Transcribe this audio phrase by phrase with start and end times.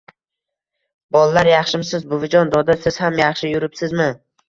[1.17, 4.15] Bollar: yaxshimisiz buvijon, doda siz ham yaxshi yuribsizmi?